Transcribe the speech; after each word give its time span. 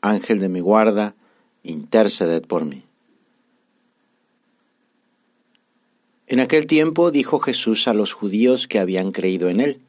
Ángel 0.00 0.38
de 0.38 0.48
mi 0.48 0.60
guarda, 0.60 1.14
interceded 1.62 2.42
por 2.42 2.64
mí. 2.64 2.84
En 6.28 6.40
aquel 6.40 6.66
tiempo 6.66 7.10
dijo 7.10 7.38
Jesús 7.38 7.86
a 7.86 7.94
los 7.94 8.12
judíos 8.12 8.66
que 8.66 8.78
habían 8.78 9.12
creído 9.12 9.48
en 9.48 9.60
él, 9.60 9.80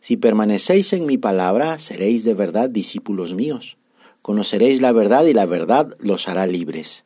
Si 0.00 0.16
permanecéis 0.16 0.92
en 0.94 1.06
mi 1.06 1.16
palabra, 1.16 1.78
seréis 1.78 2.24
de 2.24 2.34
verdad 2.34 2.68
discípulos 2.68 3.34
míos, 3.34 3.76
conoceréis 4.20 4.80
la 4.80 4.90
verdad 4.90 5.24
y 5.26 5.32
la 5.32 5.46
verdad 5.46 5.94
los 6.00 6.26
hará 6.26 6.48
libres. 6.48 7.04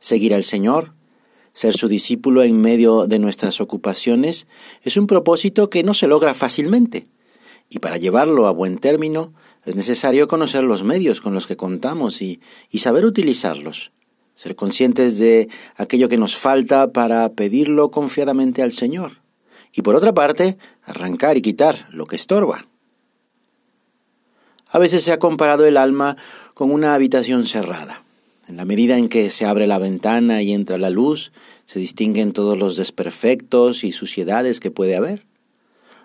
Seguir 0.00 0.34
al 0.34 0.42
Señor, 0.42 0.94
ser 1.52 1.74
su 1.74 1.88
discípulo 1.88 2.42
en 2.42 2.62
medio 2.62 3.06
de 3.06 3.18
nuestras 3.18 3.60
ocupaciones, 3.60 4.46
es 4.82 4.96
un 4.96 5.06
propósito 5.06 5.68
que 5.68 5.82
no 5.82 5.92
se 5.92 6.06
logra 6.06 6.32
fácilmente, 6.32 7.04
y 7.68 7.80
para 7.80 7.98
llevarlo 7.98 8.46
a 8.46 8.50
buen 8.50 8.78
término 8.78 9.34
es 9.64 9.76
necesario 9.76 10.26
conocer 10.26 10.64
los 10.64 10.82
medios 10.82 11.20
con 11.20 11.34
los 11.34 11.46
que 11.46 11.56
contamos 11.56 12.20
y, 12.20 12.40
saber 12.74 13.04
utilizarlos, 13.04 13.92
ser 14.34 14.56
conscientes 14.56 15.18
de 15.18 15.48
aquello 15.76 16.08
que 16.08 16.18
nos 16.18 16.36
falta 16.36 16.92
para 16.92 17.32
pedirlo 17.32 17.90
confiadamente 17.90 18.62
al 18.62 18.72
Señor, 18.72 19.20
y 19.72 19.82
por 19.82 19.94
otra 19.94 20.12
parte, 20.12 20.58
arrancar 20.84 21.36
y 21.36 21.42
quitar 21.42 21.86
lo 21.90 22.06
que 22.06 22.16
estorba. 22.16 22.66
A 24.70 24.78
veces 24.78 25.02
se 25.02 25.12
ha 25.12 25.18
comparado 25.18 25.66
el 25.66 25.76
alma 25.76 26.16
con 26.54 26.70
una 26.70 26.94
habitación 26.94 27.46
cerrada. 27.46 28.02
En 28.48 28.56
la 28.56 28.64
medida 28.64 28.98
en 28.98 29.08
que 29.08 29.30
se 29.30 29.44
abre 29.44 29.66
la 29.66 29.78
ventana 29.78 30.42
y 30.42 30.52
entra 30.52 30.76
la 30.76 30.90
luz, 30.90 31.32
se 31.64 31.78
distinguen 31.78 32.32
todos 32.32 32.58
los 32.58 32.76
desperfectos 32.76 33.84
y 33.84 33.92
suciedades 33.92 34.60
que 34.60 34.70
puede 34.70 34.96
haber 34.96 35.24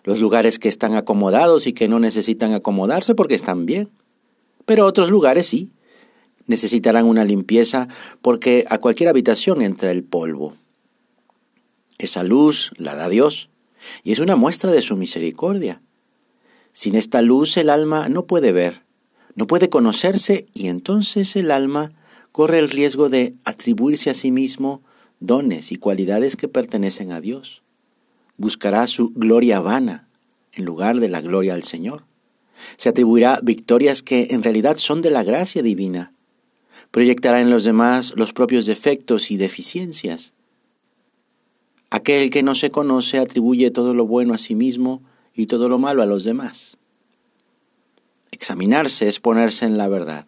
los 0.08 0.22
lugares 0.22 0.58
que 0.58 0.70
están 0.70 0.96
acomodados 0.96 1.68
y 1.68 1.74
que 1.74 1.90
no 1.90 2.00
necesitan 2.00 2.54
acomodarse 2.54 3.14
porque 3.14 3.36
están 3.36 3.66
bien. 3.66 3.90
Pero 4.66 4.86
otros 4.86 5.12
lugares 5.12 5.48
sí, 5.48 5.74
necesitarán 6.46 7.06
una 7.08 7.26
limpieza 7.26 7.90
porque 8.22 8.64
a 8.70 8.78
cualquier 8.78 9.10
habitación 9.10 9.62
entra 9.62 9.92
el 9.92 10.06
polvo. 10.06 10.54
Esa 11.98 12.24
luz 12.24 12.72
la 12.78 12.96
da 12.96 13.10
Dios 13.10 13.50
y 14.02 14.14
es 14.14 14.20
una 14.20 14.38
muestra 14.38 14.72
de 14.72 14.82
su 14.82 14.96
misericordia. 14.96 15.82
Sin 16.72 16.96
esta 16.96 17.22
luz 17.22 17.58
el 17.58 17.70
alma 17.70 18.08
no 18.08 18.28
puede 18.28 18.54
ver, 18.54 18.84
no 19.36 19.46
puede 19.46 19.68
conocerse 19.68 20.48
y 20.54 20.70
entonces 20.70 21.36
el 21.36 21.52
alma 21.52 21.92
corre 22.32 22.60
el 22.60 22.70
riesgo 22.70 23.10
de 23.10 23.36
atribuirse 23.44 24.10
a 24.10 24.14
sí 24.14 24.32
mismo 24.32 24.82
dones 25.20 25.74
y 25.74 25.76
cualidades 25.76 26.38
que 26.38 26.48
pertenecen 26.48 27.12
a 27.12 27.20
Dios 27.20 27.62
buscará 28.38 28.88
su 28.88 29.10
gloria 29.10 29.60
vana 29.60 30.08
en 30.54 30.66
lugar 30.66 31.00
de 31.00 31.10
la 31.10 31.22
gloria 31.22 31.54
al 31.54 31.64
Señor. 31.64 32.06
Se 32.78 32.90
atribuirá 32.90 33.40
victorias 33.44 34.02
que 34.02 34.28
en 34.32 34.44
realidad 34.44 34.78
son 34.78 35.02
de 35.02 35.12
la 35.12 35.24
gracia 35.24 35.62
divina. 35.62 36.12
Proyectará 36.92 37.42
en 37.42 37.50
los 37.50 37.64
demás 37.64 38.14
los 38.16 38.34
propios 38.34 38.66
defectos 38.66 39.30
y 39.30 39.38
deficiencias. 39.38 40.34
Aquel 41.90 42.30
que 42.30 42.44
no 42.44 42.56
se 42.56 42.70
conoce 42.72 43.20
atribuye 43.20 43.72
todo 43.72 43.94
lo 43.94 44.06
bueno 44.06 44.34
a 44.34 44.38
sí 44.38 44.56
mismo 44.56 45.02
y 45.34 45.46
todo 45.46 45.70
lo 45.70 45.78
malo 45.78 46.02
a 46.02 46.06
los 46.06 46.24
demás. 46.24 46.78
Examinarse 48.32 49.08
es 49.08 49.20
ponerse 49.20 49.66
en 49.66 49.78
la 49.78 49.88
verdad. 49.88 50.26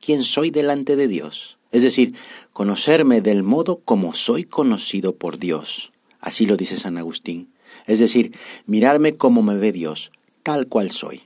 ¿Quién 0.00 0.24
soy 0.24 0.50
delante 0.50 0.96
de 0.96 1.08
Dios? 1.08 1.58
Es 1.70 1.82
decir, 1.82 2.14
conocerme 2.52 3.20
del 3.20 3.42
modo 3.42 3.76
como 3.76 4.12
soy 4.12 4.44
conocido 4.44 5.14
por 5.14 5.38
Dios. 5.38 5.91
Así 6.22 6.46
lo 6.46 6.56
dice 6.56 6.78
San 6.78 6.96
Agustín. 6.96 7.52
Es 7.86 7.98
decir, 7.98 8.34
mirarme 8.64 9.12
como 9.12 9.42
me 9.42 9.56
ve 9.56 9.72
Dios, 9.72 10.12
tal 10.42 10.68
cual 10.68 10.92
soy. 10.92 11.22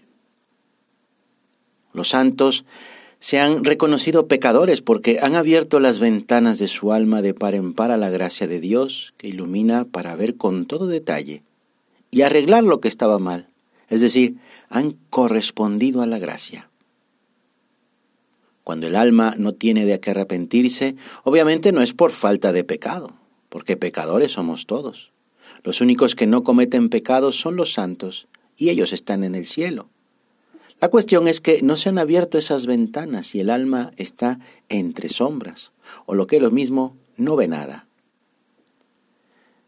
Los 1.92 2.08
santos 2.08 2.64
se 3.18 3.38
han 3.38 3.64
reconocido 3.64 4.26
pecadores 4.26 4.80
porque 4.80 5.18
han 5.20 5.34
abierto 5.34 5.80
las 5.80 6.00
ventanas 6.00 6.58
de 6.58 6.66
su 6.66 6.92
alma 6.92 7.22
de 7.22 7.34
par 7.34 7.54
en 7.54 7.74
par 7.74 7.90
a 7.90 7.98
la 7.98 8.10
gracia 8.10 8.48
de 8.48 8.58
Dios 8.58 9.14
que 9.18 9.28
ilumina 9.28 9.84
para 9.84 10.16
ver 10.16 10.36
con 10.36 10.66
todo 10.66 10.86
detalle 10.86 11.42
y 12.10 12.22
arreglar 12.22 12.64
lo 12.64 12.80
que 12.80 12.88
estaba 12.88 13.18
mal. 13.18 13.48
Es 13.88 14.00
decir, 14.00 14.36
han 14.70 14.96
correspondido 15.10 16.02
a 16.02 16.06
la 16.06 16.18
gracia. 16.18 16.70
Cuando 18.64 18.86
el 18.86 18.96
alma 18.96 19.34
no 19.38 19.52
tiene 19.52 19.84
de 19.84 20.00
qué 20.00 20.10
arrepentirse, 20.10 20.96
obviamente 21.22 21.70
no 21.72 21.82
es 21.82 21.92
por 21.92 22.10
falta 22.10 22.52
de 22.52 22.64
pecado, 22.64 23.14
porque 23.56 23.78
pecadores 23.78 24.32
somos 24.32 24.66
todos. 24.66 25.12
Los 25.64 25.80
únicos 25.80 26.14
que 26.14 26.26
no 26.26 26.42
cometen 26.42 26.90
pecados 26.90 27.40
son 27.40 27.56
los 27.56 27.72
santos, 27.72 28.28
y 28.54 28.68
ellos 28.68 28.92
están 28.92 29.24
en 29.24 29.34
el 29.34 29.46
cielo. 29.46 29.88
La 30.78 30.90
cuestión 30.90 31.26
es 31.26 31.40
que 31.40 31.62
no 31.62 31.76
se 31.76 31.88
han 31.88 31.96
abierto 31.96 32.36
esas 32.36 32.66
ventanas 32.66 33.34
y 33.34 33.40
el 33.40 33.48
alma 33.48 33.92
está 33.96 34.40
entre 34.68 35.08
sombras, 35.08 35.72
o 36.04 36.14
lo 36.14 36.26
que 36.26 36.36
es 36.36 36.42
lo 36.42 36.50
mismo, 36.50 36.98
no 37.16 37.34
ve 37.34 37.48
nada. 37.48 37.86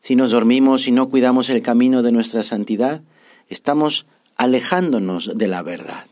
Si 0.00 0.16
nos 0.16 0.32
dormimos 0.32 0.86
y 0.86 0.92
no 0.92 1.08
cuidamos 1.08 1.48
el 1.48 1.62
camino 1.62 2.02
de 2.02 2.12
nuestra 2.12 2.42
santidad, 2.42 3.00
estamos 3.48 4.04
alejándonos 4.36 5.32
de 5.34 5.48
la 5.48 5.62
verdad. 5.62 6.08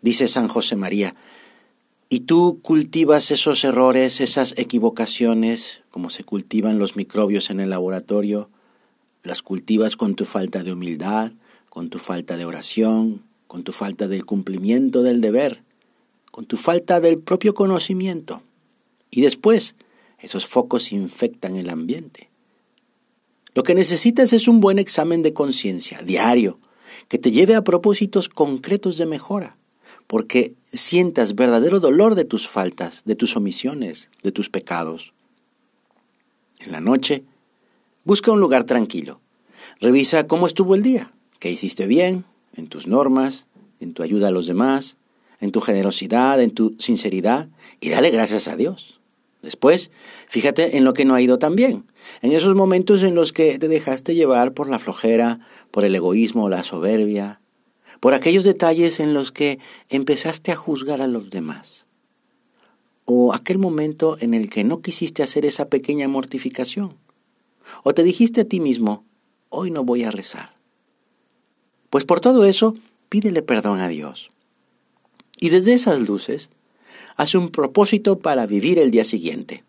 Dice 0.00 0.26
San 0.26 0.48
José 0.48 0.76
María, 0.76 1.16
y 2.12 2.20
tú 2.20 2.58
cultivas 2.60 3.30
esos 3.30 3.64
errores, 3.64 4.20
esas 4.20 4.52
equivocaciones, 4.58 5.82
como 5.88 6.10
se 6.10 6.24
cultivan 6.24 6.78
los 6.78 6.94
microbios 6.94 7.48
en 7.48 7.58
el 7.58 7.70
laboratorio, 7.70 8.50
las 9.22 9.40
cultivas 9.40 9.96
con 9.96 10.14
tu 10.14 10.26
falta 10.26 10.62
de 10.62 10.74
humildad, 10.74 11.32
con 11.70 11.88
tu 11.88 11.98
falta 11.98 12.36
de 12.36 12.44
oración, 12.44 13.22
con 13.46 13.64
tu 13.64 13.72
falta 13.72 14.08
del 14.08 14.26
cumplimiento 14.26 15.02
del 15.02 15.22
deber, 15.22 15.62
con 16.30 16.44
tu 16.44 16.58
falta 16.58 17.00
del 17.00 17.18
propio 17.18 17.54
conocimiento. 17.54 18.42
Y 19.10 19.22
después, 19.22 19.74
esos 20.18 20.46
focos 20.46 20.92
infectan 20.92 21.56
el 21.56 21.70
ambiente. 21.70 22.28
Lo 23.54 23.62
que 23.62 23.74
necesitas 23.74 24.34
es 24.34 24.48
un 24.48 24.60
buen 24.60 24.78
examen 24.78 25.22
de 25.22 25.32
conciencia 25.32 26.02
diario, 26.02 26.58
que 27.08 27.16
te 27.16 27.30
lleve 27.30 27.54
a 27.54 27.64
propósitos 27.64 28.28
concretos 28.28 28.98
de 28.98 29.06
mejora 29.06 29.56
porque 30.06 30.54
sientas 30.72 31.34
verdadero 31.34 31.80
dolor 31.80 32.14
de 32.14 32.24
tus 32.24 32.48
faltas, 32.48 33.02
de 33.04 33.14
tus 33.14 33.36
omisiones, 33.36 34.08
de 34.22 34.32
tus 34.32 34.50
pecados. 34.50 35.12
En 36.60 36.72
la 36.72 36.80
noche, 36.80 37.24
busca 38.04 38.32
un 38.32 38.40
lugar 38.40 38.64
tranquilo. 38.64 39.20
Revisa 39.80 40.26
cómo 40.26 40.46
estuvo 40.46 40.74
el 40.74 40.82
día, 40.82 41.12
qué 41.38 41.50
hiciste 41.50 41.86
bien, 41.86 42.24
en 42.54 42.68
tus 42.68 42.86
normas, 42.86 43.46
en 43.80 43.94
tu 43.94 44.02
ayuda 44.02 44.28
a 44.28 44.32
los 44.32 44.46
demás, 44.46 44.96
en 45.40 45.50
tu 45.50 45.60
generosidad, 45.60 46.40
en 46.40 46.52
tu 46.52 46.76
sinceridad, 46.78 47.48
y 47.80 47.90
dale 47.90 48.10
gracias 48.10 48.48
a 48.48 48.56
Dios. 48.56 49.00
Después, 49.42 49.90
fíjate 50.28 50.76
en 50.76 50.84
lo 50.84 50.94
que 50.94 51.04
no 51.04 51.14
ha 51.14 51.20
ido 51.20 51.38
tan 51.38 51.56
bien, 51.56 51.84
en 52.22 52.30
esos 52.30 52.54
momentos 52.54 53.02
en 53.02 53.16
los 53.16 53.32
que 53.32 53.58
te 53.58 53.66
dejaste 53.66 54.14
llevar 54.14 54.52
por 54.54 54.68
la 54.68 54.78
flojera, 54.78 55.40
por 55.72 55.84
el 55.84 55.96
egoísmo 55.96 56.48
la 56.48 56.62
soberbia, 56.62 57.40
por 58.02 58.14
aquellos 58.14 58.42
detalles 58.42 58.98
en 58.98 59.14
los 59.14 59.30
que 59.30 59.60
empezaste 59.88 60.50
a 60.50 60.56
juzgar 60.56 61.00
a 61.00 61.06
los 61.06 61.30
demás, 61.30 61.86
o 63.04 63.32
aquel 63.32 63.58
momento 63.58 64.16
en 64.18 64.34
el 64.34 64.50
que 64.50 64.64
no 64.64 64.82
quisiste 64.82 65.22
hacer 65.22 65.46
esa 65.46 65.68
pequeña 65.68 66.08
mortificación, 66.08 66.96
o 67.84 67.94
te 67.94 68.02
dijiste 68.02 68.40
a 68.40 68.44
ti 68.44 68.58
mismo, 68.58 69.04
hoy 69.50 69.70
no 69.70 69.84
voy 69.84 70.02
a 70.02 70.10
rezar. 70.10 70.56
Pues 71.90 72.04
por 72.04 72.18
todo 72.18 72.44
eso, 72.44 72.74
pídele 73.08 73.40
perdón 73.40 73.78
a 73.78 73.86
Dios. 73.86 74.32
Y 75.38 75.50
desde 75.50 75.72
esas 75.72 76.00
luces, 76.00 76.50
haz 77.14 77.36
un 77.36 77.50
propósito 77.50 78.18
para 78.18 78.46
vivir 78.46 78.80
el 78.80 78.90
día 78.90 79.04
siguiente. 79.04 79.62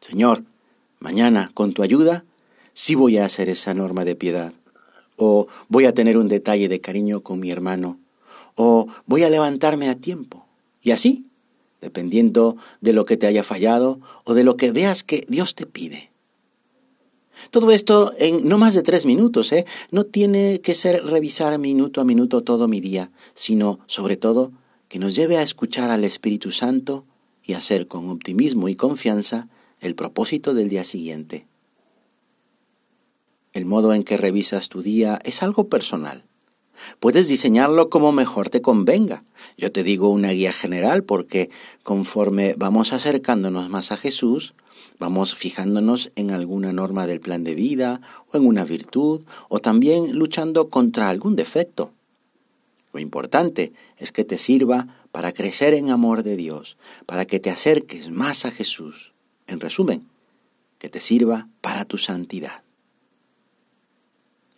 Señor, 0.00 0.42
mañana, 0.98 1.52
con 1.54 1.72
tu 1.72 1.84
ayuda, 1.84 2.24
sí 2.72 2.96
voy 2.96 3.18
a 3.18 3.24
hacer 3.24 3.48
esa 3.48 3.74
norma 3.74 4.04
de 4.04 4.16
piedad 4.16 4.54
o 5.16 5.46
voy 5.68 5.84
a 5.86 5.94
tener 5.94 6.18
un 6.18 6.28
detalle 6.28 6.68
de 6.68 6.80
cariño 6.80 7.22
con 7.22 7.40
mi 7.40 7.50
hermano, 7.50 7.98
o 8.56 8.86
voy 9.06 9.22
a 9.24 9.30
levantarme 9.30 9.88
a 9.88 9.94
tiempo. 9.94 10.46
Y 10.82 10.90
así, 10.90 11.26
dependiendo 11.80 12.56
de 12.80 12.92
lo 12.92 13.04
que 13.04 13.16
te 13.16 13.26
haya 13.26 13.42
fallado 13.42 14.00
o 14.24 14.34
de 14.34 14.44
lo 14.44 14.56
que 14.56 14.72
veas 14.72 15.04
que 15.04 15.24
Dios 15.28 15.54
te 15.54 15.66
pide. 15.66 16.10
Todo 17.50 17.70
esto 17.70 18.12
en 18.18 18.48
no 18.48 18.58
más 18.58 18.74
de 18.74 18.82
tres 18.82 19.06
minutos, 19.06 19.52
¿eh? 19.52 19.66
No 19.90 20.04
tiene 20.04 20.60
que 20.60 20.74
ser 20.74 21.04
revisar 21.04 21.58
minuto 21.58 22.00
a 22.00 22.04
minuto 22.04 22.42
todo 22.42 22.68
mi 22.68 22.80
día, 22.80 23.10
sino, 23.34 23.80
sobre 23.86 24.16
todo, 24.16 24.52
que 24.88 24.98
nos 24.98 25.14
lleve 25.14 25.36
a 25.36 25.42
escuchar 25.42 25.90
al 25.90 26.04
Espíritu 26.04 26.52
Santo 26.52 27.04
y 27.42 27.54
hacer 27.54 27.86
con 27.86 28.08
optimismo 28.08 28.68
y 28.68 28.76
confianza 28.76 29.48
el 29.80 29.94
propósito 29.94 30.54
del 30.54 30.68
día 30.68 30.84
siguiente. 30.84 31.46
El 33.54 33.66
modo 33.66 33.94
en 33.94 34.02
que 34.02 34.16
revisas 34.16 34.68
tu 34.68 34.82
día 34.82 35.20
es 35.22 35.44
algo 35.44 35.68
personal. 35.68 36.24
Puedes 36.98 37.28
diseñarlo 37.28 37.88
como 37.88 38.10
mejor 38.10 38.50
te 38.50 38.60
convenga. 38.60 39.22
Yo 39.56 39.70
te 39.70 39.84
digo 39.84 40.08
una 40.08 40.30
guía 40.30 40.52
general 40.52 41.04
porque 41.04 41.50
conforme 41.84 42.54
vamos 42.58 42.92
acercándonos 42.92 43.70
más 43.70 43.92
a 43.92 43.96
Jesús, 43.96 44.54
vamos 44.98 45.36
fijándonos 45.36 46.10
en 46.16 46.32
alguna 46.32 46.72
norma 46.72 47.06
del 47.06 47.20
plan 47.20 47.44
de 47.44 47.54
vida 47.54 48.00
o 48.32 48.36
en 48.36 48.44
una 48.44 48.64
virtud 48.64 49.22
o 49.48 49.60
también 49.60 50.18
luchando 50.18 50.68
contra 50.68 51.08
algún 51.08 51.36
defecto. 51.36 51.92
Lo 52.92 52.98
importante 52.98 53.72
es 53.98 54.10
que 54.10 54.24
te 54.24 54.36
sirva 54.36 54.88
para 55.12 55.32
crecer 55.32 55.74
en 55.74 55.90
amor 55.90 56.24
de 56.24 56.36
Dios, 56.36 56.76
para 57.06 57.24
que 57.24 57.38
te 57.38 57.50
acerques 57.50 58.10
más 58.10 58.46
a 58.46 58.50
Jesús. 58.50 59.12
En 59.46 59.60
resumen, 59.60 60.08
que 60.78 60.88
te 60.88 60.98
sirva 60.98 61.46
para 61.60 61.84
tu 61.84 61.98
santidad. 61.98 62.63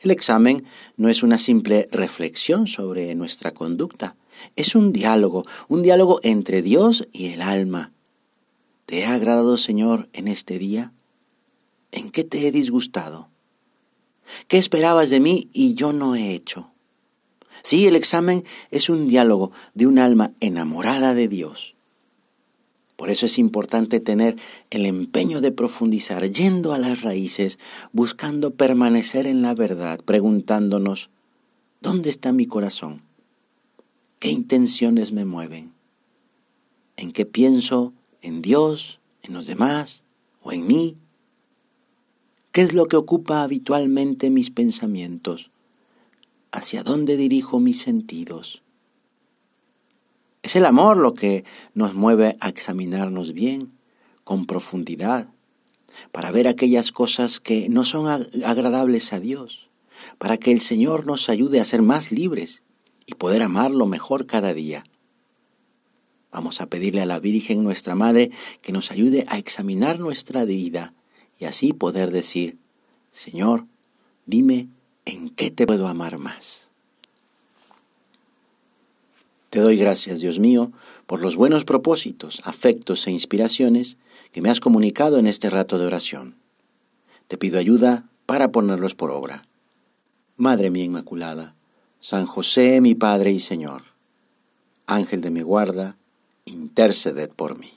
El 0.01 0.11
examen 0.11 0.65
no 0.97 1.09
es 1.09 1.23
una 1.23 1.39
simple 1.39 1.89
reflexión 1.91 2.67
sobre 2.67 3.15
nuestra 3.15 3.53
conducta, 3.53 4.17
es 4.55 4.75
un 4.75 4.93
diálogo, 4.93 5.43
un 5.69 5.83
diálogo 5.83 6.21
entre 6.23 6.63
Dios 6.63 7.09
y 7.13 7.29
el 7.29 7.41
alma. 7.41 7.93
¿Te 8.85 9.05
ha 9.05 9.15
agradado, 9.15 9.57
Señor, 9.57 10.09
en 10.13 10.29
este 10.29 10.59
día? 10.59 10.93
¿En 11.93 12.11
qué 12.11 12.25
te 12.25 12.47
he 12.47 12.53
disgustado? 12.53 13.29
¿Qué 14.49 14.59
esperabas 14.59 15.11
de 15.11 15.21
mí 15.21 15.49
y 15.53 15.75
yo 15.75 15.93
no 15.93 16.15
he 16.15 16.33
hecho? 16.35 16.71
Sí, 17.63 17.87
el 17.87 17.97
examen 17.97 18.45
es 18.71 18.89
un 18.89 19.09
diálogo 19.09 19.51
de 19.75 19.87
un 19.87 19.99
alma 19.99 20.33
enamorada 20.41 21.15
de 21.15 21.27
Dios. 21.27 21.76
Por 22.97 23.11
eso 23.11 23.27
es 23.27 23.39
importante 23.39 24.01
tener 24.01 24.37
el 24.71 24.87
empeño 24.87 25.41
de 25.41 25.53
profundizar, 25.53 26.31
yendo 26.31 26.73
a 26.73 26.79
las 26.79 27.03
raíces, 27.03 27.59
buscando 27.93 28.53
permanecer 28.53 29.27
en 29.27 29.43
la 29.43 29.55
verdad, 29.55 30.01
preguntándonos, 30.05 31.11
¿dónde 31.81 32.11
está 32.11 32.33
mi 32.33 32.47
corazón? 32.47 33.03
¿Qué 34.19 34.31
intenciones 34.31 35.13
me 35.13 35.25
mueven? 35.25 35.73
¿En 36.97 37.13
qué 37.13 37.27
pienso? 37.27 37.93
¿En 38.23 38.41
Dios? 38.41 39.01
¿En 39.23 39.35
los 39.35 39.47
demás? 39.47 40.03
¿O 40.43 40.53
en 40.53 40.67
mí? 40.67 40.97
¿Qué 42.53 42.63
es 42.63 42.73
lo 42.73 42.89
que 42.89 42.97
ocupa 42.97 43.43
habitualmente 43.43 44.31
mis 44.31 44.51
pensamientos? 44.51 45.51
hacia 46.57 46.83
dónde 46.83 47.19
dirijo 47.19 47.61
mis 47.61 47.83
sentidos. 47.83 48.63
Es 50.47 50.55
el 50.55 50.65
amor 50.65 50.97
lo 50.97 51.15
que 51.15 51.45
nos 51.75 51.95
mueve 51.95 52.37
a 52.39 52.49
examinarnos 52.49 53.33
bien, 53.33 53.73
con 54.23 54.47
profundidad, 54.47 55.27
para 56.13 56.31
ver 56.31 56.47
aquellas 56.47 56.93
cosas 56.93 57.41
que 57.41 57.69
no 57.69 57.83
son 57.83 58.29
agradables 58.45 59.13
a 59.13 59.19
Dios, 59.19 59.71
para 60.19 60.37
que 60.37 60.53
el 60.53 60.61
Señor 60.61 61.05
nos 61.05 61.29
ayude 61.31 61.59
a 61.59 61.65
ser 61.65 61.83
más 61.83 62.13
libres 62.13 62.63
y 63.07 63.15
poder 63.15 63.43
amarlo 63.43 63.87
mejor 63.87 64.27
cada 64.27 64.55
día. 64.55 64.85
Vamos 66.31 66.61
a 66.61 66.67
pedirle 66.67 67.01
a 67.01 67.07
la 67.07 67.19
Virgen 67.19 67.65
nuestra 67.65 67.97
Madre 67.97 68.31
que 68.63 68.71
nos 68.71 68.93
ayude 68.93 69.27
a 69.27 69.39
examinar 69.39 69.99
nuestra 69.99 70.45
vida 70.45 70.95
y 71.41 71.47
así 71.47 71.73
poder 71.73 72.13
decir, 72.13 72.57
Señor, 73.11 73.67
dime 74.27 74.69
¿en 75.07 75.29
qué 75.29 75.51
te 75.51 75.67
puedo 75.67 75.89
amar 75.89 76.19
más? 76.19 76.66
Te 79.57 79.63
doy 79.63 79.79
gracias, 79.79 80.21
Dios 80.21 80.39
mío, 80.39 80.71
por 81.07 81.23
los 81.23 81.35
buenos 81.35 81.65
propósitos, 81.65 82.43
afectos 82.45 83.07
e 83.07 83.11
inspiraciones 83.11 83.97
que 84.31 84.43
me 84.43 84.51
has 84.51 84.61
comunicado 84.61 85.17
en 85.17 85.27
este 85.27 85.49
rato 85.49 85.79
de 85.79 85.87
oración. 85.87 86.37
Te 87.27 87.39
pido 87.39 87.59
ayuda 87.59 88.05
para 88.27 88.53
ponerlos 88.53 88.95
por 88.95 89.11
obra. 89.11 89.45
Madre 90.37 90.69
mía 90.69 90.85
Inmaculada, 90.85 91.57
San 92.01 92.27
José, 92.27 92.83
mi 92.83 92.95
Padre 92.95 93.31
y 93.31 93.41
Señor, 93.41 93.85
Ángel 94.85 95.23
de 95.23 95.31
mi 95.31 95.41
guarda, 95.41 95.97
interceded 96.45 97.31
por 97.31 97.59
mí. 97.59 97.76